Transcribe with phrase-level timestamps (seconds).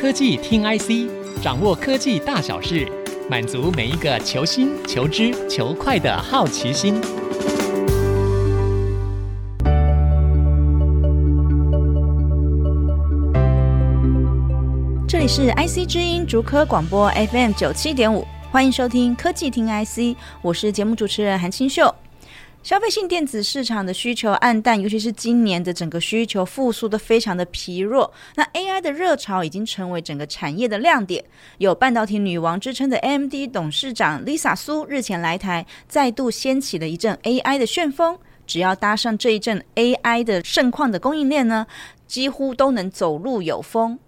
[0.00, 1.10] 科技听 IC，
[1.42, 2.86] 掌握科技大小事，
[3.28, 6.94] 满足每一个求新、求知、求快的好奇心。
[15.08, 21.92] 这里是 IC 之音竹科广播 FM 九七点五，欢迎收听科技听 IC，我是节目主持人韩清秀。
[22.64, 28.12] 消费性电子市场的需求黯淡，尤其是今年的整个需求复苏的非常的疲弱。
[28.34, 31.24] 那 AI 的热潮已经成为整个产业的亮点。
[31.58, 38.18] 有半导体女王之称的 AMD 董事长 Lisa 苏日前来台，再度掀起了一阵 AI 的旋风。
[38.46, 41.66] 只要搭上这一阵 AI 的盛况的供应链呢，
[42.06, 43.98] 几乎都能走路有风。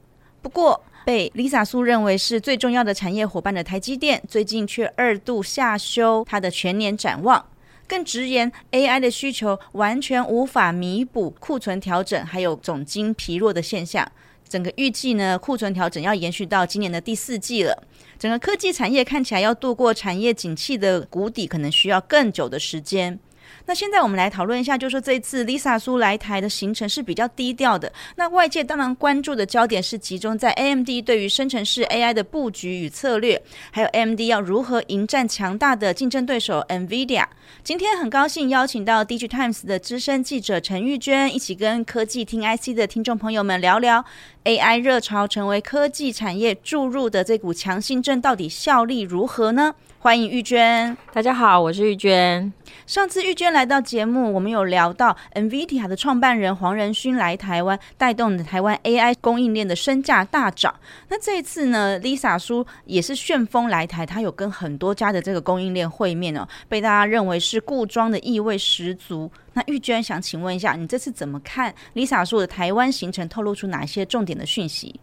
[0.43, 7.47] 不过，被 Lisa 苏认为是最重要的产业伙伴的台积电，最近却二度下修它的全年展望。
[7.91, 14.09] 更直言，AI 的需求完全无法弥补库存调整，还有总金疲弱的现象。
[14.49, 17.83] 整个预计呢，库存调整要延续到今年的第四季了。
[18.16, 23.18] 整个科技产业看起来要度过产业景气的谷底，可能需要更久的时间。
[23.66, 27.93] 那现在我们来讨论一下，就是这一次 Lisa 苏来台的行程是比较低调的。
[28.16, 33.40] 那外界当然关注的焦点是集中在 AMD 对于生成式 AI 的布局与策略，
[33.71, 37.24] 还有 AMD 要如何迎战强大的竞争对手 NVIDIA。
[37.62, 44.04] 今天很高兴邀请到 DIGITIMES 的资深记者陈玉娟，一起跟科技听 IC 的听众朋友们聊聊
[44.45, 49.74] AI 热潮成为科技产业注入的这股强心针，到底效力如何呢？
[50.02, 52.51] 欢迎玉娟，大家好，我是玉娟。
[52.87, 60.74] 上次玉娟来到节目，我们有聊到 NVIDIA 的创办人黄仁勋来台湾，带动了台湾 AI 供应链的身价大涨。
[61.09, 69.31] 那这一次呢，Lisa 叔也是旋风来台，他有跟很多家的这个供应链会面哦，被大家认为是固庄的意味十足。
[69.53, 74.98] 那玉娟想请问一下，你这次怎么看 Lisa 叔的台湾行程，透露出哪些重点的讯息？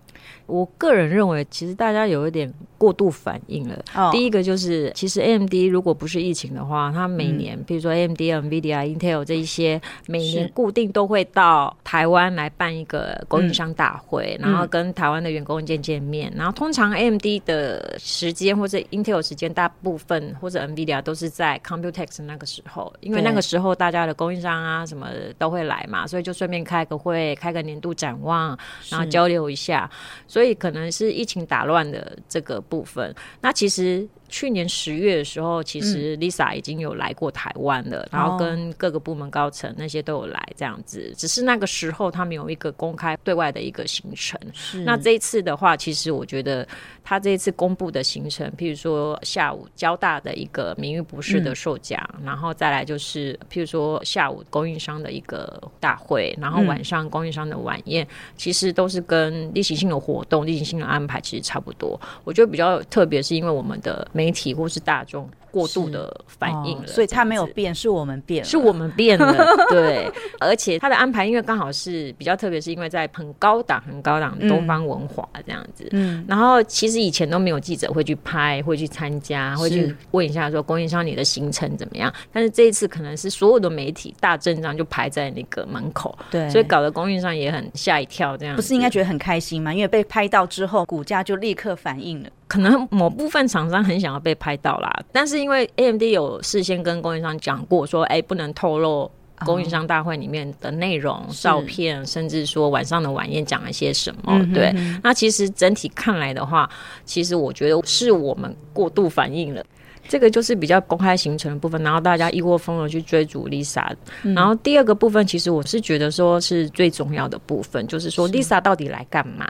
[0.46, 3.84] 我个人认为，其实大家有一点过度反应了。
[3.94, 4.12] Oh.
[4.12, 16.32] 第一个就是，其实 AMD 如果不是疫情的话，它每年，比、嗯、如说 AMD、NVIDIA、Intel 这一些，每年固定都会到台湾来办一个供应商大会，嗯、然后跟台湾的员工见见面。
[16.36, 28.58] 然后通常 AMD 的时间或者 Intel 时间，大部分或者 NVIDIA 都是在 Computex 那个时候，因为那个时候大家的供应商啊什么都会来嘛，所以就顺便开个会，开个年度展望，
[28.90, 29.90] 然后交流一下。
[30.28, 33.14] 所以可能是疫情打乱的这个部分。
[33.42, 34.08] 那其实。
[34.30, 41.14] 去年十月的时候，其实 Lisa 已经有来过台湾了，嗯，然后跟各个部门高层那些都有来这样子。
[41.16, 44.40] 只是那个时候他没有一个公开对外的一个行程。
[44.84, 46.68] 那这一次的话，其实我觉得
[47.04, 62.00] 他这一次公布的行程，譬如说下午交大的一个名誉博士的授奖，嗯，然后再来就是譬如说下午供应商的一个大会，然后晚上供应商的晚宴，嗯，其实都是跟例行性的活动、例行性的安排其实差不多。
[62.26, 64.06] 我觉得比较特别是因为我们的。
[64.18, 65.30] 媒体或是大众。
[65.50, 69.34] 过度的反应了，哦，所以他没有变，是我们变了，是我们变了。
[69.72, 70.08] 对，
[70.40, 75.88] 而且他的安排，因为刚好是比较特别，是因为在很高档、很高档东方文华这样子。
[75.94, 82.14] 嗯，然后其实以前都没有记者会去拍，会去参加，会去问一下说供应商你的行程怎么样。
[82.32, 88.38] 但是这一次可能是所有的媒体大阵仗就排在那个门口，对，所以搞得供应商也很吓一跳。
[88.38, 89.74] 这样不是应该觉得很开心吗？
[89.74, 92.30] 因为被拍到之后，股价就立刻反应了。
[92.48, 99.12] 可能某部分厂商很想要被拍到啦，但是因为 AMD 有事先跟供应商讲过，说哎、欸，不能透露
[99.46, 104.32] 供应商大会里面的内容、哦、照片，甚至说晚上的晚宴讲了些什么。
[104.34, 106.70] 嗯、对，那其实整体看来的话，
[107.06, 109.64] 其实我觉得是我们过度反应了。
[110.10, 113.94] 这个就是比较公开行程的部分，然后大家一窝蜂的去追逐 Lisa、
[114.24, 114.34] 嗯。
[114.34, 119.46] 然后第二个部分，其实我是觉得说是最重要的部分，就是说 Lisa 到底来干嘛？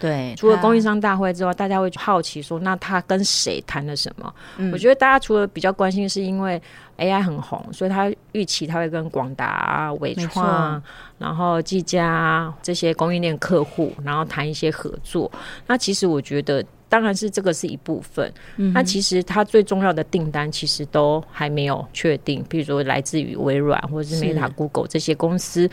[0.00, 4.34] 对，除了供应商大会之外，大家会好奇说，那他跟谁谈了什么？
[4.56, 6.60] 嗯，我觉得大家除了比较关心，是因为
[6.96, 10.82] AI 很红，所以他预期他会跟广达、伟创，
[11.18, 15.30] 然后技嘉这些供应链客户，然后谈一些合作。
[15.66, 18.32] 那其实我觉得，当然是这个是一部分。
[18.56, 25.70] 嗯，那其实他最重要的订单其实都还没有确定，比如说来自于微软或者是 Meta、Google 这些公司。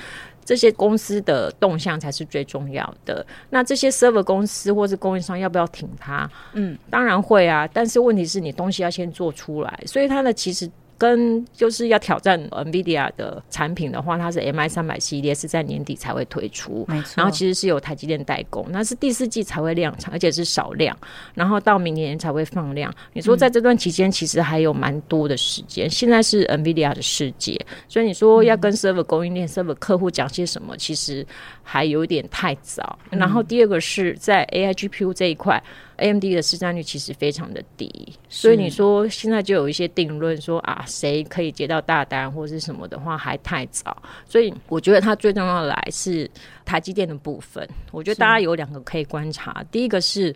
[0.47, 3.25] 这些公司的动向才是最重要的。
[3.49, 6.29] 那这些 server 公司或是供应商要不要挺它？
[6.53, 7.67] 嗯，当然会啊。
[7.73, 17.13] 但是问题是你东西要先做出来，所以它的其实跟就是要挑战 NVIDIA 的产品的话，它是 MI 三百系列是在年底才会推出，没错。
[17.17, 20.97] 然后其实是有台积电代工，那是第四季才会量产，而且是少量，
[21.33, 22.93] 然后到明年才会放量。
[23.13, 25.87] 你说在这段期间，其实还有蛮多的时间。
[25.87, 31.25] 嗯、现在是 NVIDIA 的世界，所以你说要跟 Server 供应链、Server 客户讲些什么，其实
[31.61, 32.97] 还有点太早。
[33.09, 35.61] 然后第二个是在 AI GPU 这一块。
[35.97, 37.91] AMD 的市占率其实非常的低，
[38.29, 43.95] 所以你说现在就有一些定论说啊，谁可以接到大单或是什么的话还太早，
[44.27, 46.29] 所以我觉得它最重要的来是
[46.63, 47.67] 台积电的部分。
[47.91, 50.35] 我觉得大家有两个可以观察，第一个是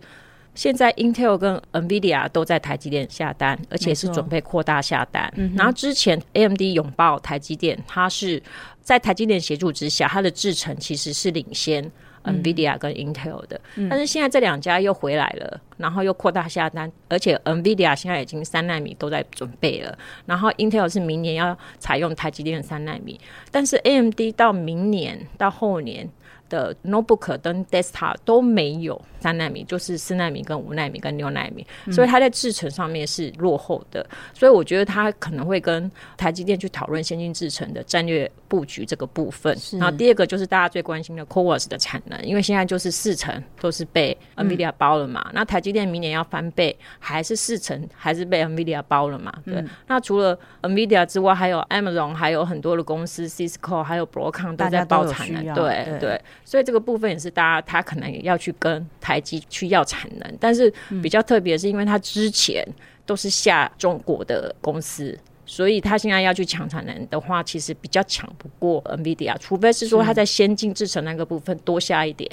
[0.54, 5.32] 现在 Intel 跟 NVIDIA 都在台积电下单，而且是准备扩大下单。
[5.56, 8.42] 然后之前 AMD 拥抱台积电，它是
[8.80, 11.90] 在台积电协助之下，它的制程其实是领先。
[12.24, 19.96] NVIDIA 跟 Intel 的，嗯、但是现在这两家又回来了，然后又扩大下单，而且 NVIDIA 现在已经三纳米都在准备了，
[20.26, 23.20] 然后 Intel 是明年要采用台积电的三纳米，
[23.50, 26.08] 但是 AMD 到明年到后年。
[26.52, 34.06] 的 notebook 跟 desktop 都没有三纳米，就是四纳米跟五纳米跟六纳米，嗯、所以它在制程上面是落后的。
[34.34, 39.56] 所以我觉得它可能会跟台积电去讨论先进制程的战略布局这个部分。
[39.78, 45.24] 然后第二个就是大家最关心的 CoWoS 的产能，因为现在就是四成都是被 NVIDIA 包了嘛。
[45.28, 49.32] 嗯、那台积电明年要翻倍，还是四成还是被 NVIDIA 包了嘛？
[49.46, 49.54] 对。
[49.54, 55.54] 嗯、那除了 NVIDIA 之外，还有 Amazon，还有很多的公司，Cisco，还有 Broadcom 都在包产能。
[55.54, 55.98] 对对。
[56.00, 60.72] 对所以这个部分也是大家，他可能要去跟台积去要产能，但是
[61.02, 62.66] 比较特别是，因为他之前
[63.06, 72.30] 都是下中国的公司，所以他现在要去抢产能的话，其实比较抢不过 NVIDIA，除非是说他在先进制程那个部分多下一点。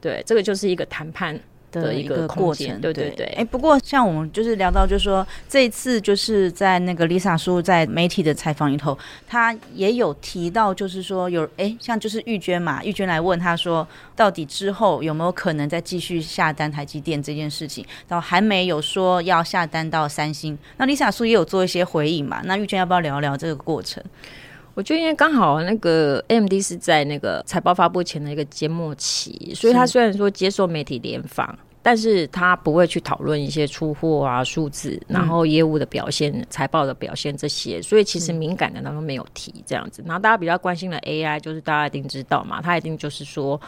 [0.00, 1.38] 对，这个就是一个谈判。
[1.70, 3.26] 的一个过程，对对对。
[3.26, 8.96] 哎、欸，不过像我们就是聊到，就是说这一次就是在那个 Lisa 叔在媒体的采访里头，
[9.26, 13.86] 他也有提到，就是说有哎、欸，像就是玉娟嘛，玉娟来问他说，
[14.16, 20.58] 到底之后有没有可能再继续下单台积电这件事情，然后还没有说要下单到三星。
[20.76, 22.40] 那 Lisa 叔也有做一些回应嘛？
[22.44, 24.02] 那玉娟要不要聊聊这个过程？
[24.80, 40.02] 我觉得因为刚好那个 AMD 是在那个财报发布前的一个缄默期，所以他虽然说接受媒体联访，但是他不会去讨论一些出货啊数字，然后业务的表现、嗯、财报的表现这些，所以其实敏感的他都没有提这样子。
[40.06, 43.60] 然后大家比较关心的 AI，就是大家一定知道嘛，他一定就是说。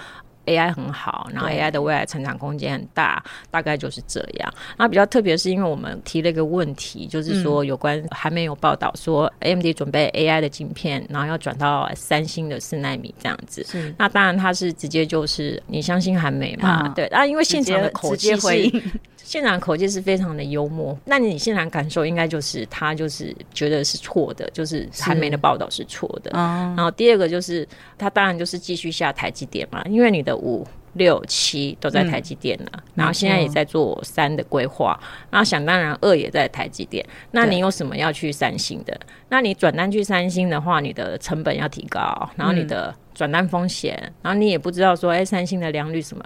[0.47, 4.55] AI 很好，然后 AI 的未来成长空间很大，大概就是这样。
[4.77, 13.67] 那比较特别是因为我们提了一个问题，就是说有关还没有报道说 AMD 准备 AI 的晶片，然后要转到三星的四纳米这样子。
[13.97, 16.89] 那当然他是直接就是你相信韩美嘛？
[16.89, 18.83] 哦、对，那因为现场的口气是。
[19.25, 26.31] 现场口气是非常的幽默，那你现场感受应该就是他就是觉得是错的，就是韩媒的报道是错的。
[26.35, 27.67] 然后第二个就是
[27.97, 34.99] 他当然就是继续下台积电嘛，因为你的五六七都在台积电了，嗯、然后现在也在做三的规划，
[35.31, 38.99] 然后想当然二也在台积电，那你有什么要去三星的？
[39.29, 42.95] 那你转单去三星的话，你的成本要提高，然后你的。
[43.15, 46.25] 转单风险，然后你也不知道说，哎，三星的良率什么，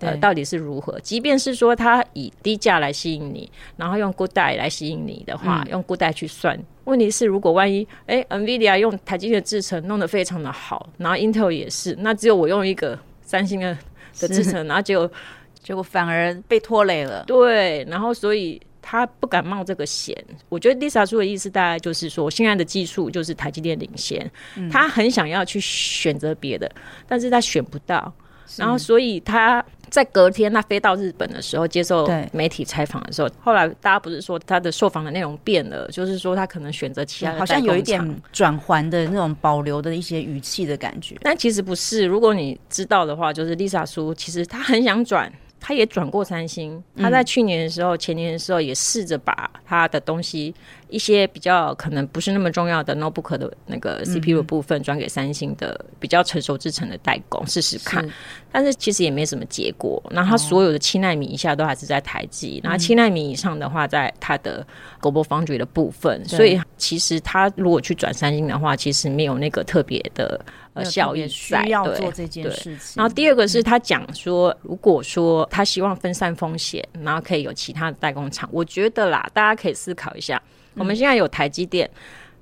[0.00, 1.00] 呃，到底是如何？
[1.00, 6.54] 即便是说它以低价来吸引你，然后用 good die 来吸引你的话，嗯、用 good die 去算，
[6.84, 13.76] 问题是如果万一，哎，NVIDIA 用台积电的制程弄得非常的好，然后 Intel 也是，那只有我用一个三星的
[14.20, 15.10] 的制程，然后结果
[15.62, 17.24] 结果反而被拖累了。
[17.26, 18.58] 对，然后所以。
[18.88, 20.16] 他不敢冒这个险，
[20.48, 26.70] 我觉得 Lisa 说的意思大概就是说，现在的技术就是台积电领先，嗯、他很想要去选择别的，
[27.04, 28.14] 但是他选不到，
[28.56, 45.32] 然后所以他在隔天他飞到日本的时候接受媒体采访的时候，后来大家不是说他的受访的内容变了，就是说他可能选择其他的，好像有一点转环的那种保留的一些语气的感觉，但其实不是，如果你知道的话，就是 Lisa 叔其实他很想转。
[45.58, 50.54] 他也转过三星，他在去年的时候、嗯、前年的时候也试着把他的东西。
[50.88, 58.08] 一些比较可能不是那么重要的 notebook 的那个 CPU 部分转给三星的比较成熟制成的代工试试看，
[58.52, 60.02] 但是其实也没什么结果。
[60.10, 64.66] 那他所有的七纳米以下都还是在台积，然后七纳米以上的话，在它的
[65.00, 66.24] Global Foundry 的部分。
[66.26, 70.40] 所以其实他如果去转三星的话，其实没有那个特别的
[70.74, 71.28] 呃效益在。
[71.28, 72.94] 需要做这件事情。
[72.94, 80.40] 然后第二个是他讲说，如果说他希望分散风险，然后可以有其他的代工厂，我觉得啦，大家可以思考一下。
[80.76, 81.88] 我们现在有台积电，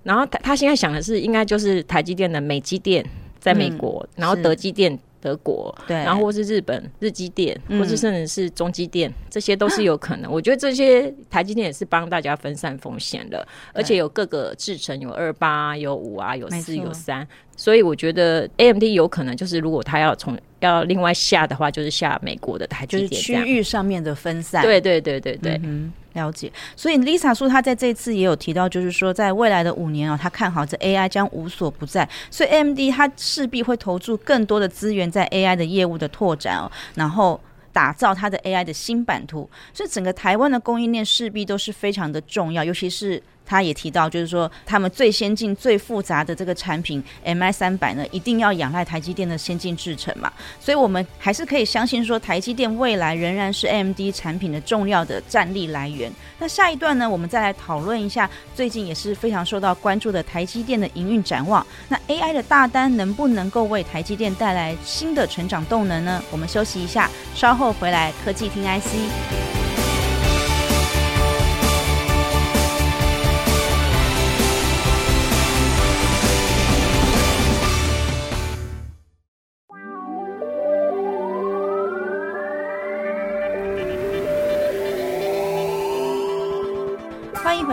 [0.03, 3.05] 然后他他现在想的是，应该就是台积电的美积电
[3.39, 10.31] 在美国，嗯、然后德积电德国，对，然后或是日本日积电，或是甚至是中积电，嗯，这些都是有可能。
[10.31, 17.27] 我觉得这些台积电也是帮大家分散风险的，而且有各个制程，有二八，有五啊，有四，有三。
[17.57, 24.63] 所以我觉得 AMD 有可能就是，如果他要从要另外下的话，就是下美国的台积电，就是区域上面的分散。
[24.63, 26.51] 对对对对对，嗯，了解。
[26.75, 37.41] 所以 Lisa 说，她在这次也有提到，就是说在未来的五年啊，她看好这 AI 将无所不在，所以 AMD 他势必会投注更多的资源在 AI 的业务的拓展哦，然后
[37.73, 39.49] 打造他的 AI 的新版图。
[39.73, 43.23] 所以整个台湾的供应链势必都是非常的重要，尤其是。
[43.47, 50.33] 他也提到，就是说他们最先进、最复杂的这个产品 MI 三百呢，一定要仰赖台积电的先进制程嘛。
[50.61, 56.11] 所以，我们还是可以相信说，台积电未来仍然是 AMD 产品的重要的战力来源。
[56.39, 61.65] 那下一段呢，我们再来讨论一下最近也是非常受到关注的台积电的营运展望。
[61.89, 66.23] 那 AI 的大单能不能够为台积电带来新的成长动能呢？
[66.31, 69.64] 我们休息一下，稍后回来科技听 IC。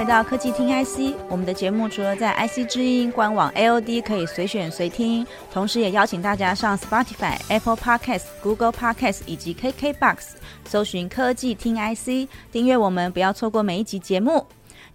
[0.02, 10.18] 回到科技听 IC，我们的节目除了在 IC 之音官网 AOD 可以随选随听，同时也邀请大家上 Spotify、Apple Podcast、Google Podcast 以及 KKBox
[10.66, 14.44] 搜寻科技听 IC，订阅我们，不要错过每一集节目。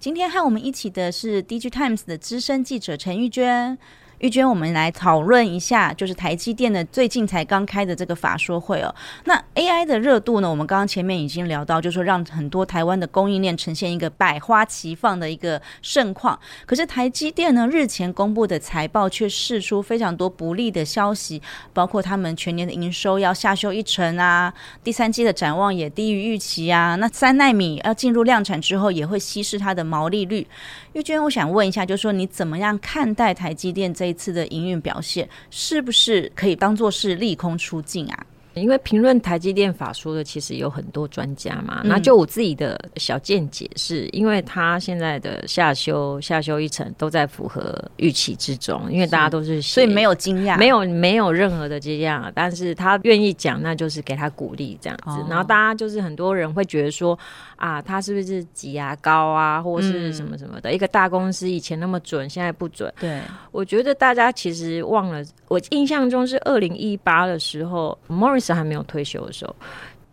[0.01, 3.79] 今天和我们一起的是 dig times 的资深记者陈玉娟。
[4.21, 8.95] 玉娟，我们来讨论一下，就是台积电的最近才刚开的这个法说会哦。
[9.25, 10.49] 那 AI 的热度呢？
[10.49, 16.39] 我们刚刚前面已经聊到，就是说让很多台湾的供应链呈现一个百花齐放的一个盛况。
[16.65, 21.43] 可是台积电呢，日前公布的财报却释出非常多不利的消息，
[21.75, 26.95] 包括他们全年的营收要下修一成啊，第三季的展望也低于预期啊。
[26.95, 30.47] 那三奈米要进入量产之后，也会稀释它的毛利率。
[30.95, 38.27] 玉娟，我想问一下，就是说你怎么样看待台积电这这次的营运表现，是不是可以当做是利空出尽啊？
[38.57, 57.19] 因为评论台积电法说的其实有很多专家嘛，嗯、那就我自己的小见解是，因为他现在的下修下修一层都在符合预期之中，因为大家都是，所以没有惊讶，没有没有任何的惊讶，但是他愿意讲，那就是给他鼓励这样子，哦、然后大家就是很多人会觉得说
[57.57, 62.91] 啊，他是不是挤牙膏啊，或是什么什么的、嗯、一个大公司以前那么准，现在不准。
[62.99, 63.21] 对，
[63.53, 68.46] 我觉得大家其实忘了，我印象中是二零一八的时候，Morris。
[68.47, 69.55] 是还没有退休的时候，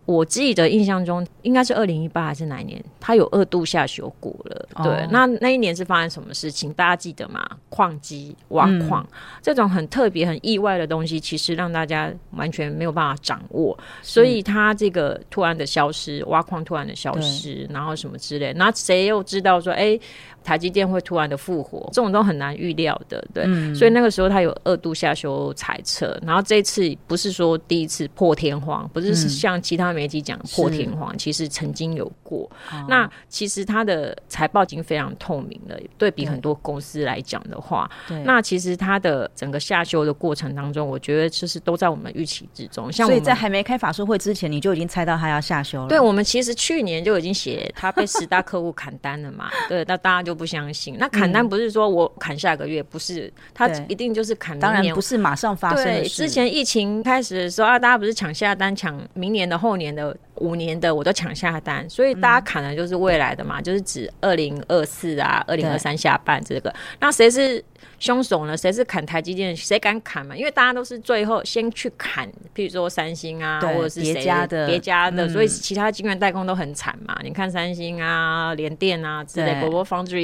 [0.05, 4.67] 我记得印象中应该是二零一八还是哪一年，他有二度下修过了。
[4.83, 6.73] 对，哦、那那一年是发生什么事情？
[6.73, 7.47] 大家记得吗？
[7.69, 13.77] 矿机挖矿、嗯、这种很特别、很意外的东西，其实让大家完全没有办法掌握。
[14.01, 20.01] 所以他这个突然的消失，挖矿突然的消失，然后什么之类，那谁又知道说，哎、欸？
[20.43, 23.45] 台积电会突然的复活，这种都很难预料的，对。
[23.47, 32.49] 嗯、所以那个时候它有二度下修财测，然后这次不是说第一次破天荒，不是像其他媒体讲破天荒，嗯、其实曾经有过。
[32.69, 42.91] 是那其实它的财报已经非常透明了，对比很多公司来讲的话，对那其实它的整个下修的过程当中，我觉得其实都在我们预期之中。
[42.91, 45.87] 像所以在还没开法说会之前，你就已经猜到它要下修了。
[45.87, 50.32] 对，我们其实去年就已经写它被十大客户砍单了嘛， 对，那大家就。
[50.33, 54.57] 不相信，那砍单不是说我砍下个月，嗯、不是，他一定就是砍。
[54.59, 56.23] 当然不是马上发生的事。
[56.23, 66.73] 之前疫情开始的时候啊，大家不是抢下单，抢明年的、后年的、五年的，我都抢下单，所以大家砍的就是未来的嘛，嗯、就是指二零二四啊、二零二三下半这个。
[66.99, 67.63] 那谁是？
[67.99, 68.57] 凶手呢？
[68.57, 69.55] 谁是砍台积电？
[69.55, 70.35] 谁敢砍嘛？
[70.35, 77.17] 因为大家都是最后先去砍，譬如说三星啊，或者是别家的、别家的，嗯、所以其他晶圆代工都很惨嘛。
[77.23, 79.53] 你看三星啊、联电啊之类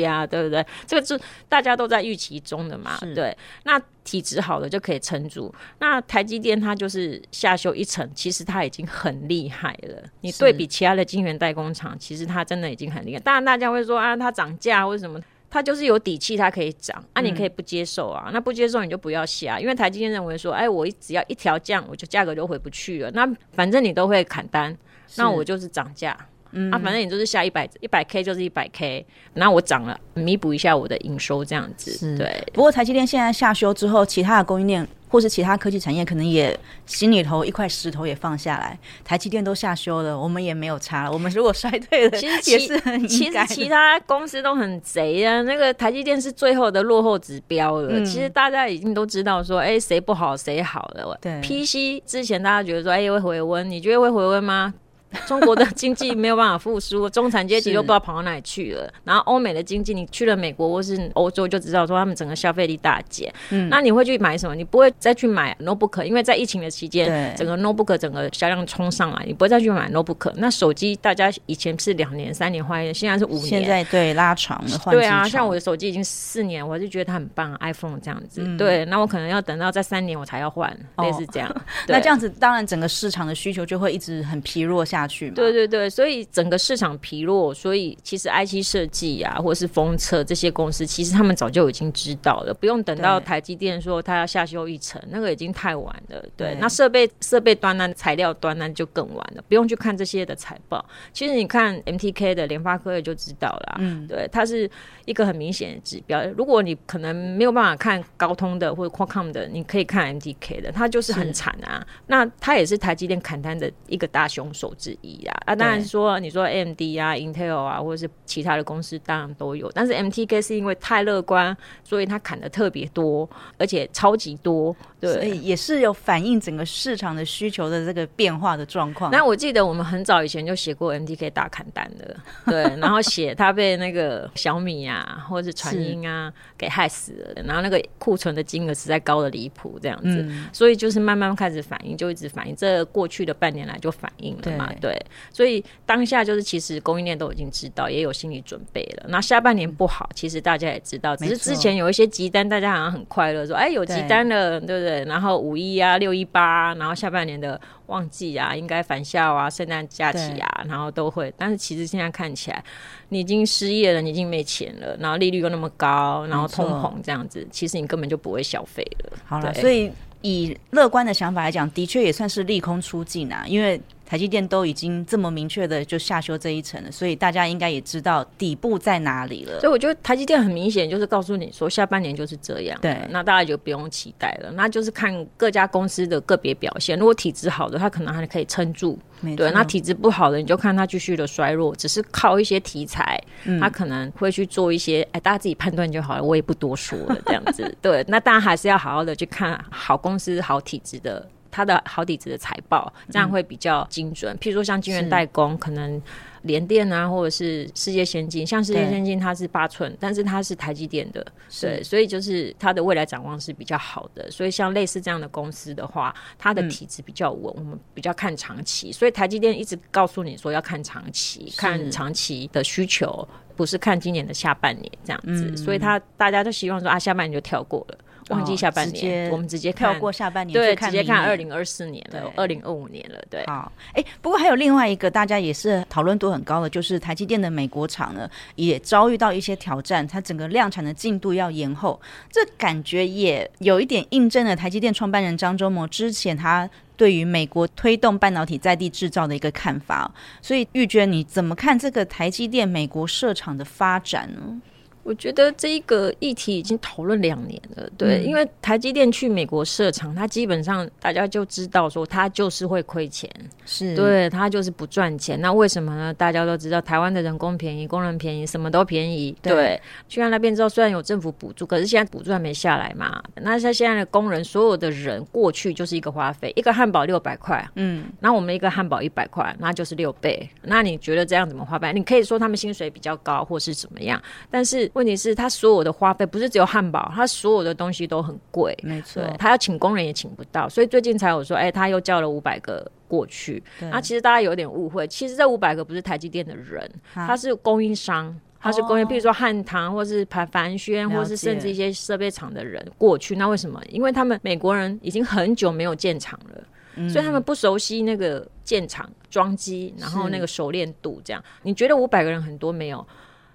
[0.03, 0.65] ，GlobalFoundries 啊，对不对？
[0.85, 2.97] 这个是大家都在预期中的嘛。
[3.15, 5.53] 对，那体质好的就可以撑住。
[5.79, 10.03] 那台积电它就是下修一层，其实它已经很厉害了。
[10.21, 13.19] 你对比其他的晶圆代工厂，其实它真的已经很厉害。
[13.19, 15.19] 当然大家会说啊，它涨价或者什么？
[15.51, 24.77] 它就是有底气，它可以涨，啊，你可以不接受啊，嗯、那不接受你就不要下，因为台积电认为说，哎，我只要一条降，我就价格就回不去了，那反正你都会砍单，
[25.15, 26.15] 那我就是涨价，
[26.51, 32.43] 嗯，啊，反正你就是下一百一百 K 就是一百 K，那我涨了，弥补一下我的营收这样子，对。
[32.53, 34.87] 不过台积电现在下修之后，其他的供应链。
[35.11, 38.77] 或是其他科技产业，可能也心里头一块石头也放下来。
[39.03, 41.11] 台积电都下修了，我们也没有差了。
[41.11, 45.41] 我们如果衰退了，其实也是很其实其他公司都很贼啊。
[45.41, 47.89] 那个台积电是最后的落后指标了。
[47.93, 51.17] 嗯、其实大家已经都知道说，哎，谁不好谁好了。
[51.19, 54.71] 对，PC 之前大家觉得说，哎，会回温，你觉得会回温吗？
[55.25, 58.91] 中国的经济没有办法复苏，中产阶级都不知道跑到哪里去了。
[59.03, 63.33] 然后欧美的经济，你去了美国或是欧洲就知道说他们整个消费力大减。
[63.49, 64.55] 嗯，那你会去买什么？
[64.55, 70.31] 你不会再去买 notebook，因为在疫情的期间，整个 notebook 整个销量冲上来，你不会再去买 notebook。
[70.37, 73.47] 那手机大家以前是两年、三年换一个，现在是五年。
[73.47, 74.95] 现在对拉长了换。
[74.95, 78.41] 对啊，像我的手机已经四年，我就觉得它很棒，iPhone 这样子。
[78.43, 81.49] 嗯、对，那我可能要等到在三年我才要换，类似这样。
[81.49, 85.35] 哦、 那这样子，当然整个市场的需求就会一直很疲弱下去嘛。
[85.35, 85.89] 对对对。
[85.89, 96.21] 所以整个市场疲弱，所以其实 IC 设计啊，或者是封测这些公司，其实他们早就已经知道了，不用等到台积电说他要下修一层，那个已经太晚了。
[96.35, 100.83] 对，对那设备设备端呢，材料端呢就更晚了，不用去看这些的财报。
[101.11, 104.69] 其实你看 MTK 的联发科也就知道了，嗯，对，它是
[105.05, 106.23] 一个很明显的指标。
[106.37, 111.85] 如果你可能没有办法看高通的或者 Qualcomm 的，你可以看 MTK 的，它就是很惨啊。
[112.07, 115.35] 那它也是台积电砍单的一个大凶手之一啊。
[115.45, 119.71] 啊，当然说，你说 AMD 啊、Intel 啊，或者是其他的公司，当然都有。
[119.73, 124.75] 但是 MTK 是因为太乐观，所以它砍的特别多，而且超级多。
[124.99, 129.09] 对，所以也是有反映整个市场的需求的这个变化的状况。
[129.11, 132.15] 那我记得我们很早以前就写过 MTK 大砍单的，
[132.45, 140.21] 对， 然后写它被那个小米啊，或者是传音啊给害死了，然后那个库存的金额实在高的离谱，这样子。
[140.21, 142.53] 嗯、所以就是慢慢开始反应，就一直反应。
[142.53, 144.95] 这过去的半年来就反应了嘛，对。
[145.31, 149.05] 所以当下就是其实供应链都已经知道，也有心理准备了。
[149.09, 155.05] 那下半年不好，其实大家也知道，只是之前有一些急单，大家好像很快乐说，哎，有急单了，对，对不对？
[155.05, 161.33] 然后五一啊、六一八，然后下半年的旺季啊，应该返校啊、圣诞假期啊，然后都会。
[161.37, 162.63] 但是其实现在看起来，
[163.09, 169.17] 你已经失业了，你已经没钱了，然后利率又那么高，然后通膨这样子，其实你根本就不会消费了。
[169.25, 173.79] 好了，所以以乐观的想法来讲，的确也算是利空出尽啊，因为。
[174.09, 179.59] 台积电都已经这么明确的就下修这一层了，所以大家应该也知道底部在哪里了。
[179.59, 182.75] 所以我觉得台积电很明显就是告诉你说，下半年就是这样。
[182.81, 186.97] 对，那大家就不用期待了，那就是看各家公司的个别表现。
[186.97, 188.97] 如果体质好的，它可能还可以撑住。
[189.37, 193.21] 对，那体质不好的，你就看它继续的衰弱，只是靠一些题材，
[193.59, 197.71] 它、嗯、可能会去做一些，哎，大家自己判断就好了，我也不多说了，这样子。
[197.79, 201.29] 对，那大家还是要好好的去看好公司、好体质的。
[201.51, 204.35] 它的好底子的财报，这样会比较精准。
[204.35, 206.01] 嗯、譬如说像晶圆代工，可能
[206.43, 211.25] 联电啊，或者是世界先进，像世界先进它是八寸，但是它是台积电的，
[211.61, 214.29] 对，所以就是它的未来展望是比较好的。
[214.31, 218.91] 所以像类似这样的公司的话，它的体质比较稳，嗯、我们比较看长期。
[218.91, 225.45] 所以台积电一直告诉你说要看长期，看长期的需求，不是看今年的下半年这样子。
[225.49, 227.97] 嗯、所以他大家都希望说啊，下半年就跳过了。
[228.29, 233.45] 忘记下半年，我们直接跳过下半年，对，直接看二零二四年了，二零二五年了，对。
[233.45, 241.99] 好，哎，不过还有另外一个大家也是讨论度很高的，就是台积电的美国厂呢，也遭遇到一些挑战，它整个量产的进度要延后，
[242.31, 250.11] 这感觉也有一点印证了台积电创办人张忠谋之前他对于美国推动半导体在地制造的一个看法。
[250.41, 254.61] 所以玉娟，你怎么看这个台积电美国设厂的发展呢？
[255.09, 263.27] 我觉得这一个议题已经讨论两年了，对，嗯、因为台积电去美国设厂，它基本上大家就知道说它就是会亏钱，
[263.65, 265.41] 是对，它就是不赚钱。
[265.41, 266.13] 那为什么呢？
[266.13, 269.51] 大家都知道台湾的人工便宜，工人便宜，什么都便宜，对。
[269.51, 273.19] 对去到那边之后，虽然有政府补助，可是现在补助还没下来嘛。
[273.37, 280.47] 那像现在的工人，所有的人过去就是一个花费，一个汉堡六百块，嗯，那我们一个汉堡一百块，那就是六倍。
[280.61, 281.91] 那你觉得这样怎么花费？
[281.93, 284.87] 你可以说他们薪水比较高，或是怎么样，但是。
[284.99, 289.23] 问题是，他所有的花费不是只有汉堡，他所有的东西都很贵，没错。
[289.39, 293.63] 他要请工人也请不到，所以最近才有说，哎、欸，他又叫了五百个过去。
[293.79, 303.37] 那对其实大家有点误会，其实这五百个不是台积电的人，他是供应商，他是供应，比、哦、如说汉唐或是盘凡轩，或是甚至一些设备厂的人过去。
[303.37, 303.81] 那为什么？
[303.89, 306.63] 因为他们美国人已经很久没有建厂了，
[306.95, 311.41] 嗯、所以他们不熟悉那个建厂装机，然后那个熟练度这样。
[311.63, 313.07] 你觉得五百个人很多没有？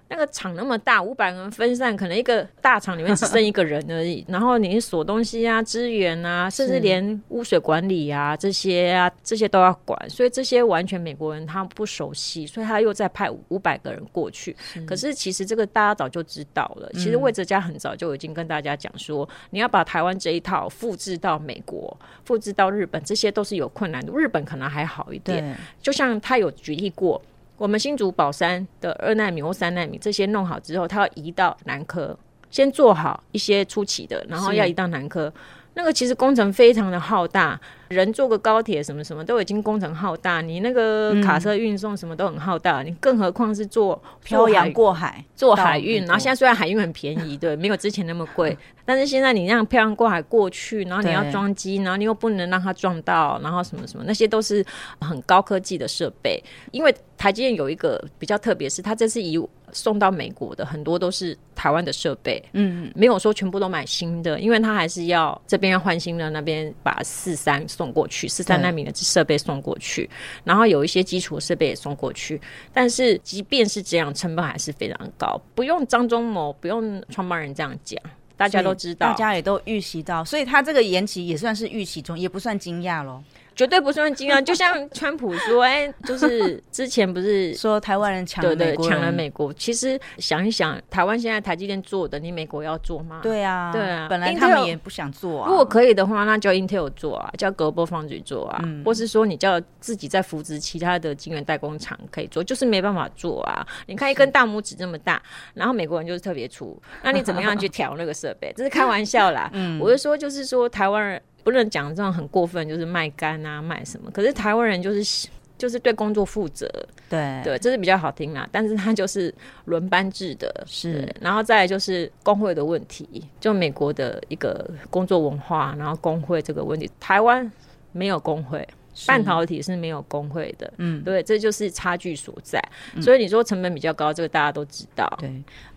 [0.07, 4.23] 那个厂那么大，五百人分散，可能一个大厂里面只剩一个人而已。
[4.29, 10.09] 然后你锁东西啊、资源啊，甚至连污水管理啊这些啊，这些都要管。
[10.09, 14.55] 所以这些完全美国人他不熟悉，所以他又再派五百个人过去。
[14.85, 16.89] 可是其实这个大家早就知道了。
[16.93, 24.13] 其实魏哲家很早就已经跟大家讲说，嗯、你要把台湾这一套复制到美国、复制到日本，这些都是有困难的。
[24.13, 27.19] 日本可能还好一点，就像他有举例过。
[27.57, 32.17] 我们新竹宝山的二纳米或三纳米这些弄好之后，它要移到南科，
[32.49, 35.33] 先做好一些初期的，然后要移到南科。
[35.75, 37.59] 那个其实工程非常的浩大，
[37.89, 45.23] 人坐个高铁什么什么都已经工程浩大，你那个卡车运送什么都很浩大，嗯、你更何况是坐漂洋过海。
[45.35, 54.65] 做海运，然后现在虽然海运很便宜，对，没有之前那么贵，但是现在你那样漂洋过海过去，然后你要装机，然后你又不能让它撞到，然后什么什么那些都是
[55.01, 59.37] 很高科技的设备，因为台积电有一个比较特别，是它这是以
[59.75, 70.09] 送到美国的很多都是台湾的设备，嗯，没有说全部都买新的，因为他还是要这边要换新的，那边把四三送过去，四三纳米的设备送过去，
[70.45, 72.39] 然后有一些基础设备也送过去。
[72.73, 75.39] 但是即便是这样，成本还是非常高。
[75.53, 78.01] 不用张忠谋，不用创办人这样讲，
[78.37, 83.21] 大家都知道，大家也都预习到，所以他这个延期也算是预期中，也不算惊讶喽。
[83.55, 89.53] 绝对不算金啊， 就像川普说：“哎、欸，就是 之前不是说台湾人抢了美国，抢了美国。
[89.53, 93.21] 其实想一想，台湾现在台积电做的，你美国要做吗？
[93.23, 95.47] 对啊，对啊，本来他们也不想做啊。
[95.49, 103.65] 如果可以的话，那叫 Intel 做啊，叫 GlobalFoundries 做啊，嗯、或是说你叫自己在扶植其他的晶圆代工厂可以做，就是没办法做啊。
[103.87, 105.21] 你看一根大拇指这么大，
[105.53, 108.51] 然后美国人就是特别粗，那你怎么样去调那个设备？
[108.57, 109.49] 这是开玩笑啦。
[109.53, 114.09] 嗯，我是说，就是说台湾人。”不能讲这样很过分，就是卖干啊，卖什么？
[114.11, 116.67] 可是台湾人就是就是对工作负责，
[117.07, 118.49] 对对，这是比较好听啦。
[118.51, 119.33] 但是他就是
[119.65, 121.07] 轮班制的，是。
[121.21, 127.49] 然后再来就是工会的问题，就美国的一个工作文化，然后工会这个问题，台湾
[127.91, 128.67] 没有工会。
[129.07, 132.61] 半导体是没有工会的，嗯，对，这就是差距所在。
[132.95, 135.11] 嗯、所以你说成本比较高，这个大家都知道。
[135.19, 135.29] 对，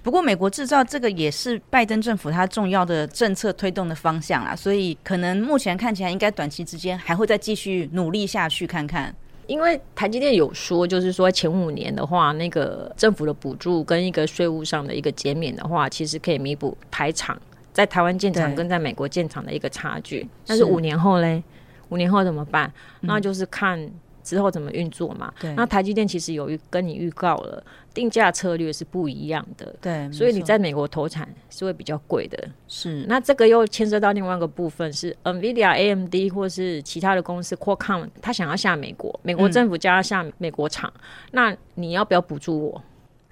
[0.03, 9.15] 不过美国制造这个也是拜登政府它重要的政策推动的方向啦，所以可能目前看起来应该短期之间还会再继续努力下去看看。
[9.47, 17.41] 因为台积电有说，就是说前五年的话，那个政府的补助跟一个税务上的一个减免的话，其实可以弥补排厂
[17.73, 20.29] 在台湾建厂跟在美国建厂的一个差距。
[20.47, 21.43] 但是五年后嘞？
[21.88, 22.72] 五年后怎么办？
[23.01, 23.90] 那就是看
[24.22, 25.33] 之后怎么运作嘛。
[25.40, 27.62] 对，那台积电其实有预跟你预告了，
[27.94, 29.74] 定价策略是不一样的。
[29.81, 32.48] 对，所以你在美国投产是会比较贵的。
[32.66, 42.83] 是，那这个又牵涉到另外一个部分是 NVIDIA、AMD 或是其他的公司 Qualcomm，他想要下美国，美国政府叫他下美国厂，嗯、那你要不要补助我？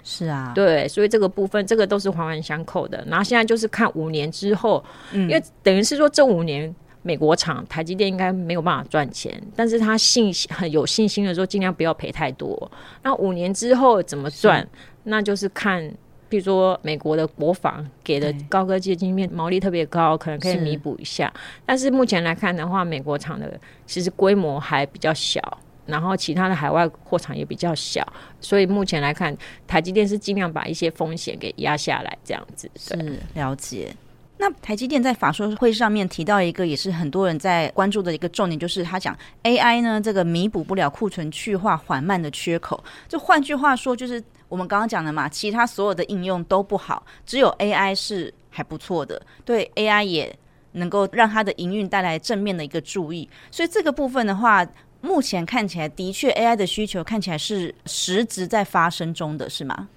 [0.03, 3.05] 是啊，对，所以这个部分这个都是环环相扣的。
[3.07, 6.75] 然后现在就是看五年之后，嗯、因为等于是说这五年。
[7.07, 12.69] 美国厂台积电应该没有办法赚钱，但是他信心很有信心的说，尽量不要赔太多。
[13.05, 14.67] 那五年之后怎么赚？
[15.05, 15.89] 那就是看，
[16.29, 21.33] 比如说美国的国防给的高科技晶片毛利特别高，可能可以弥补一下。
[21.65, 25.41] 但是目前来看的话，美国厂的其实规模还比较小，
[25.87, 28.05] 然后其他的海外货场也比较小，
[28.41, 32.69] 所以目前来看，台积电是尽量把一些风险给压下来，这样子。
[32.89, 33.95] 对，是了解。
[34.39, 42.83] 那台积电在法说会上面提到一个，也是很多人在关注的一个重点，就是他讲 AI 呢，这个弥补不了库存去化缓慢的缺口。
[43.09, 50.39] 就换句话说，就是我们刚刚讲的嘛，其他所有的应用都不好，只有 AI 是还不错的，对 AI 也
[50.73, 53.27] 能够让它的营运带来正面的一个注意。
[53.51, 54.67] 所以这个部分的话，
[55.01, 59.89] 目前看起来的确 AI 的需求看起来是实质在发生中的，是吗？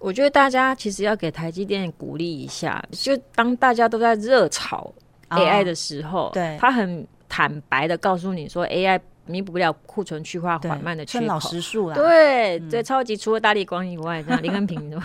[0.00, 4.92] 我觉得大家其实要给台积电鼓励一下，就当大家都在热炒
[5.28, 8.98] AI 的时候，哦、对，他很坦白的告诉你说 AI。
[9.26, 11.94] 弥补不了库存去化缓慢的缺口，老实数啊。
[11.94, 15.02] 对对，超级除了大力光以外，林根平以外，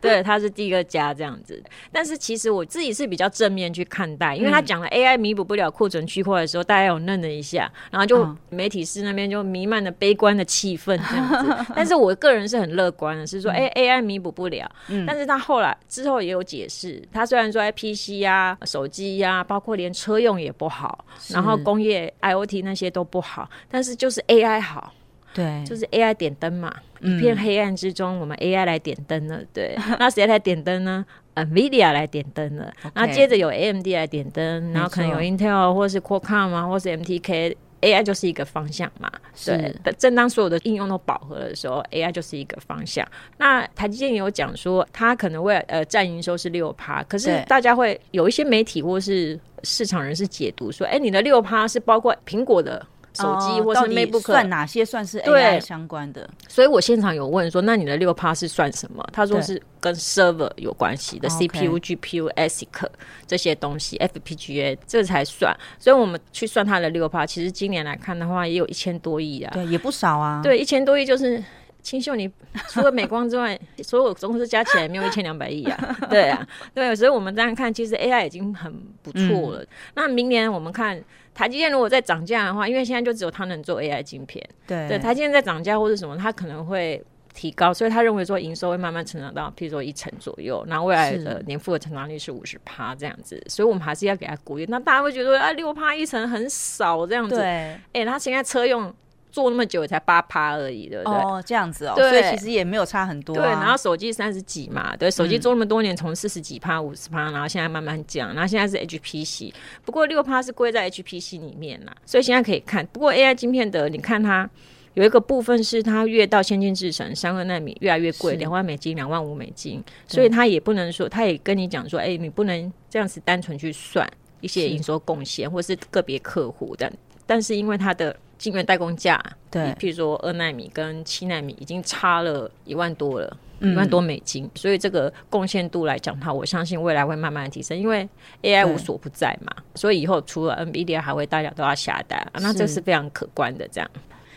[0.00, 1.62] 对，他是第一个家这样子。
[1.90, 11.66] 但是其实我自己是比较正面去看待，因为他讲了 AI 弥补不了库存去化的时候，大家有愣了一下，然后就媒体室那边就弥漫的悲观的气氛这样子。
[11.74, 14.70] 但是我个人是很乐观的，是说，哎，AI 弥补不了，
[15.06, 23.48] 但是他后来之后也有解释，他虽然说 PC 呀、手机呀，包括连车用也不好，然后工业 IoT 那些都不好。
[23.70, 24.92] 但是就是 AI 好，
[25.34, 39.12] 对，就是 AI 点灯嘛，嗯、一片黑暗之中，我们 AI 来点灯了，对， 那谁来点灯呢？NVIDIA 来点灯了后接着有 AMD 来点灯，然后可能有 Intel 或是 Qualcomm 啊，或是 MTK AI 就是一个方向嘛。
[39.44, 43.06] 对，正当所有的应用都饱和的时候，AI 就是一个方向。
[43.36, 52.84] 那台积电有讲说，它可能会呃占营收是六趴，可是大家会有一些媒体或是市场人士解读说，哎，你的六趴是包括苹果的。
[53.16, 56.28] 手机或是 MacBook 算哪些算是 AI 相关的？
[56.48, 59.02] 所以我现场有问说，那你的六趴是算什么？
[59.12, 62.86] 他说是跟 server 有关系的，CPU、GPU、ASIC
[63.26, 65.56] 这些东西，FPGA 这才算。
[65.78, 70.40] 所以我们去算它的六趴，其实今年来看的话，也有一千多亿啊，对，也不少啊。
[70.42, 71.42] 对，一千多亿就是
[71.82, 72.30] 清秀，你
[72.68, 75.96] 除了美光之外， 所有公司加起来没有一千两百亿啊。
[76.10, 79.62] 对啊，对，所以我们这样看，其实 AI 已经很不错了。
[79.62, 81.02] 嗯、那明年我们看。
[81.36, 94.64] 台积电如果再涨价的话，因为现在就只有它能做 AI 晶片，对，对，台积电在涨价或者什么，它可能会提高，所以他认为说营收会慢慢成长到，譬如说一成左右，然后未来的年复合成长率是五十趴这样子，所以我们还是要给他鼓励。
[94.70, 98.92] 那大家会觉得啊，六趴一成很少这样子，哎、欸，他现在车用。
[99.30, 101.14] 做那么久也才八趴而已，对不对？
[101.14, 103.42] 哦，这样子哦，对，所以其实也没有差很多、啊。
[103.42, 109.52] 对，然后手机三十几嘛，对，手机做那么多年，从四十几趴、五十趴，然后现在慢慢降，然后现在是 HPC，
[109.84, 112.86] 不过六趴是归在 HPC 里面啦，所以现在可以看。
[112.86, 114.48] 不过 AI 晶片的，你看它
[114.94, 124.08] 有一个部分是它越到先进制程，三个纳米越来越贵，两万美金、两万五美金，所以它也不能说，它也跟你讲说，哎、欸，你不能这样子单纯去算
[124.40, 126.90] 一些营收贡献，或是个别客户的，
[127.26, 128.16] 但是因为它的。
[128.38, 138.08] 晶圆代工价，对，譬如说二纳米跟七纳米已经差了一万多了，一、嗯、万多美金，所以这个贡献度来讲的话，我相信未来会慢慢的提升，因为
[138.42, 143.90] AI 无所不在嘛，所以以后除了 NVIDIA 还会大家都要下单，啊、那这是非常可观的这样。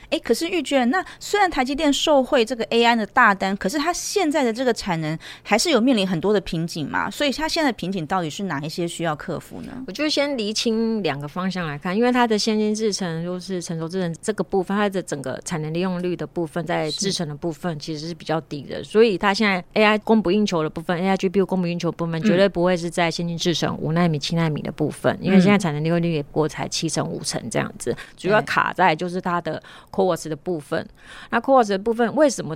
[0.10, 7.10] 哎、欸，可是玉娟，那虽然台积电受惠这个 AI 的大单，可是它现在的这个产能还是有面临很多的瓶颈嘛？
[7.12, 9.84] 所以它现在的瓶颈到底是哪一些需要克服呢？
[9.88, 29.62] 我就先厘清两个方向来看，因为它的先进制程就是成熟制程这个部分，它的整个产能利用率的部分，在制程的部分其实是比较低的，所以它现在 AI 供不应求的部分，AI GPU 供不应求的部分，绝对不会是在先进制程五纳米、七纳米的部分，因为现在产能利用率也不过才七成、五成这样子，主要卡在就是它的
[30.00, 30.88] CoWoS 的部分。
[31.30, 32.56] 那 course 的部分为什么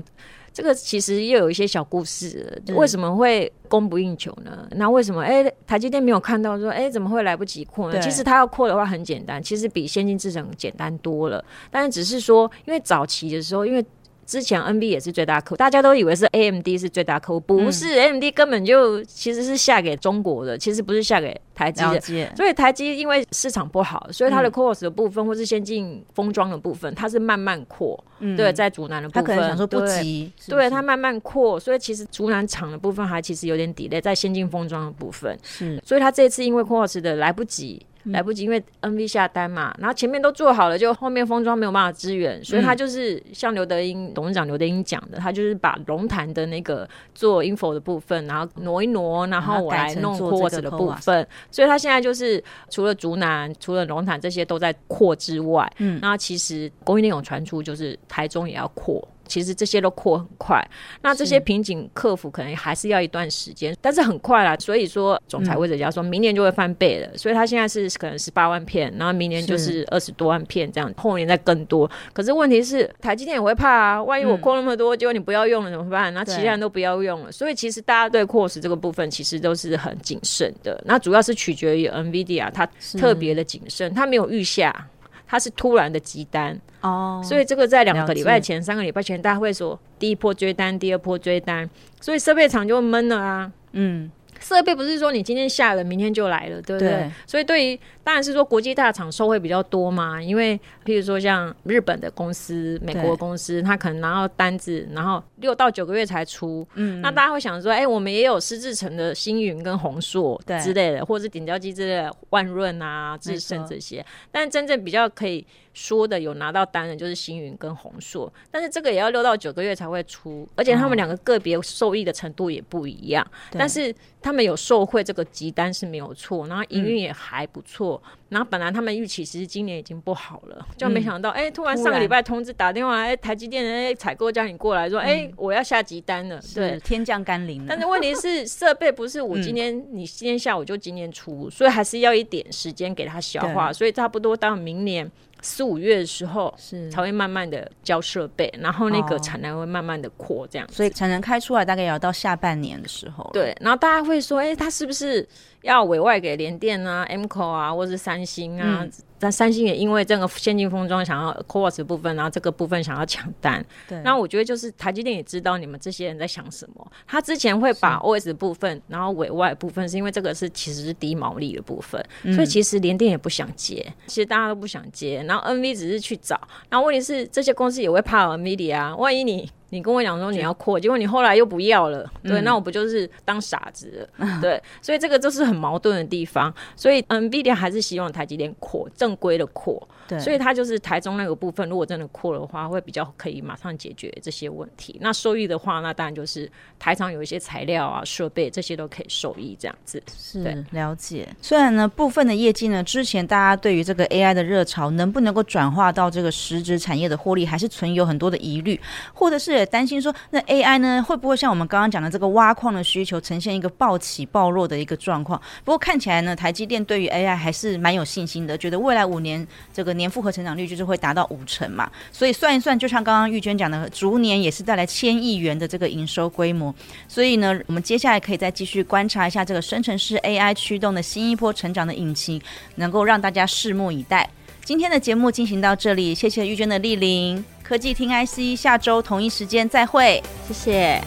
[0.53, 2.61] 这个其实又有一些小故事？
[2.75, 4.67] 为什么会供不应求呢？
[4.71, 7.99] 那为什么哎、欸，台积电没有看到说哎、欸，怎么会来不及扩呢？
[7.99, 11.43] 其实它要扩的话很简单，其实比先进制程简单多了。
[11.69, 13.83] 但是只是说，因为早期的时候，因为
[14.25, 22.35] 之前 NB 也是最大客户，大家都以为是 AMD 是最大客户，不是、嗯、AMD 根本就其实是下给中国的，其实不是下给台积的。
[22.35, 28.35] 所以台积因为市场不好，所以它的 CoWoS 的部分、嗯、或是先进封装的部分，它是慢慢扩、嗯。
[28.35, 30.31] 对，在竹南的部分，他可能想说不急？
[30.47, 35.37] 对，它慢慢扩，所以其实竹南厂的部分还其实有点 delay 在先进封装的部分。
[35.43, 37.85] 是，所以它这次因为 CoWoS 的来不及。
[38.05, 59.07] 来不及，因为 NV 下单嘛，然后前面都做好了，就后面封装没有办法支援，所以他就是像刘德英、嗯、董事长刘德英讲的，他就是把龙潭的那个做 info 的部分，然后挪一挪，然后我来弄 CoWoS 的部分，所以他现在就是除了竹南、除了龙潭这些都在扩之外，嗯，那其实供应链有传出，就是台中也要扩。
[59.27, 60.65] 其实这些都扩很快，
[61.01, 64.55] 那这些瓶颈克服可能还是要一段时间，但是很快啦。
[64.57, 71.89] 所以说，总裁魏哲家说明年就会翻倍了，嗯、所以他现在是可能十八万片，然后明年就是二十多万片这样，后年再更多。
[72.13, 76.13] 可是问题是，台积电也会怕啊，万一我扩那么多，嗯、结果你不要用了怎么办？
[76.13, 77.31] 那其他人都不要用了。
[77.31, 80.81] 所以其实大家对 CoWoS 这个部分其实都是很谨慎的。
[80.85, 82.65] 那主要是取决于 NVIDIA，它
[82.97, 84.87] 特别的谨慎，它没有预下。
[85.33, 86.55] 它是突然的急单。
[86.81, 91.67] 哦，所以这个在两个礼拜前、三个礼拜前，大家会说第一波追单，第二波追单，
[91.99, 94.11] 所以设备厂就闷了啊，嗯。
[94.39, 96.89] 设备不是说你今天下了，明天就来了，对不对？
[96.89, 106.67] 对，所以对于当然是说国际大厂受惠比较多嘛，因为譬如说像日本的公司、美国的公司，他可能拿到单子，然后六到九个月才出。
[106.75, 115.45] 嗯，那大家会想说，哎、欸，我们也有施志成的星云跟红硕之类的，或者是顶胶机之类的万润啊、智胜这些，但真正比较可以。
[115.73, 123.25] 说的有拿到单的，就是星云跟红硕，但是这个也要六到九个月才会出，而且他们两个个别受益的程度也不一样。
[123.25, 127.92] 哦、但是他们有受惠这个集单是没有错，然后营运也还不错、嗯。
[128.29, 137.65] 然后本来他们预期其实今年已经不好了，就没想到哎、嗯欸，突然上个礼拜通知打电话来，台积电哎采购叫你过来说，哎、嗯欸，我要下急单了，对，天降甘霖。
[137.67, 145.09] 但是问题是 设备不是我今天、嗯、你今天下午就今天出，所以还是要一点时间给它消化，所以差不多到明年。
[145.43, 153.29] 四五月的时候是才会慢慢的交设备，然后那个产能会慢慢的扩这样、哦，所以产能开出来大概也要到下半年的时候。
[153.33, 155.27] 对，然后大家会说，哎、欸，他是不是
[155.61, 158.79] 要委外给联电啊、Amkor 啊，或是三星啊？
[158.81, 158.91] 嗯
[159.23, 163.65] 但三星也因为这个先进封装想要 CoWoS 部分，然后这个部分想要抢单。
[163.87, 176.37] 对，那我觉得就是台积电也知道你们这些人在想什么，他之前会把 OS 部分，然后委外部分，是因为这个是其实是低毛利的部分，嗯、所以其实联电也不想接，其实大家都不想接，然后 NV 只是去找，
[176.69, 179.49] 然后问题是这些公司也会怕 NVIDIA 啊，万一你。
[179.73, 184.39] 你跟我讲说你要扩，结果你后来又不要了，对，嗯、那我不就是当傻子了？
[184.39, 186.53] 对，所以这个就是很矛盾的地方。
[186.75, 194.99] 所以 NVIDIA 还是希望台积电扩正规的扩，对，所以它就是台中那个部分，如果真的扩的话，会比较可以马上解决这些问题。
[195.01, 201.27] 那受益的话，那当然就是台厂有一些材料啊、设备这些都可以受益，这样子是了解。
[201.41, 208.79] 虽然呢，部分的业绩呢，之前大家对于这个 AI 的热潮能不能够转化到这个实质产业的获利，还是存有很多的疑虑，
[209.15, 209.62] 或者是。
[209.65, 215.41] 担心说，那 AI 呢会不会像我们刚刚讲的这个挖矿的需求呈现一个暴起暴落的一个状况？
[215.63, 221.89] 不过看起来呢，台积电对于 AI 还是蛮有信心的，觉得未来五年这个年复合成长率就是会达到五成嘛。
[222.11, 226.73] 所以算一算，就像刚刚玉娟讲的，逐年也是带来千亿元的这个营收规模。
[227.07, 232.41] 所以呢，我们接下来可以再继续观察一下这个生成式 AI 驱动的新一波成长的引擎，
[232.75, 234.29] 能够让大家拭目以待。
[234.63, 237.52] 今天的节目进行到这里，谢谢玉娟的莅临。
[237.63, 241.01] 科技听 IC，下周同一时间再会，谢谢。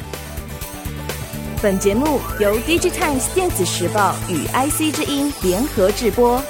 [1.62, 6.42] 本节目由 DigiTimes 电子时报与 IC 之音联合制播。